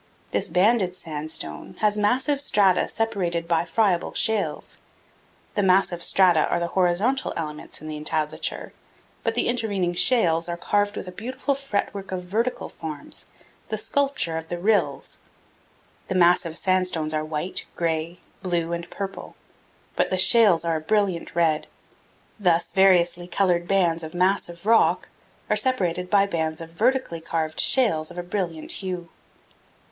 This 0.31 0.47
banded 0.47 0.95
sandstone 0.95 1.75
has 1.81 1.95
massive 1.95 2.41
strata 2.41 2.87
separated 2.89 3.47
by 3.47 3.65
friable 3.65 4.15
shales. 4.15 4.79
The 5.53 5.61
massive 5.61 6.01
strata 6.03 6.49
are 6.49 6.59
the 6.59 6.69
horizontal 6.73 7.33
elements 7.37 7.83
in 7.83 7.87
the 7.87 7.97
entablature, 7.97 8.73
but 9.23 9.35
the 9.35 9.47
intervening 9.47 9.93
shales 9.93 10.49
are 10.49 10.57
carved 10.57 10.97
with 10.97 11.07
a 11.07 11.11
beautiful 11.11 11.53
fretwork 11.53 12.11
of 12.11 12.23
vertical 12.23 12.67
forms, 12.67 13.27
the 13.69 13.77
sculpture 13.77 14.37
of 14.37 14.47
the 14.47 14.57
rills. 14.57 15.19
The 16.07 16.15
massive 16.15 16.57
sandstones 16.57 17.13
are 17.13 17.23
white, 17.23 17.67
gray, 17.75 18.17
blue, 18.41 18.73
and 18.73 18.89
purple, 18.89 19.35
but 19.95 20.09
the 20.09 20.17
shales 20.17 20.65
are 20.65 20.77
a 20.77 20.81
brilliant 20.81 21.35
red; 21.35 21.67
thus 22.39 22.71
variously 22.71 23.27
colored 23.27 23.67
bands 23.67 24.01
of 24.01 24.15
massive 24.15 24.65
rock 24.65 25.09
are 25.47 25.55
separated 25.55 26.09
by 26.09 26.25
bands 26.25 26.59
of 26.59 26.71
vertically 26.71 27.21
carved 27.21 27.59
shales 27.59 28.09
of 28.09 28.17
a 28.17 28.23
brilliant 28.23 28.71
hue. 28.81 29.09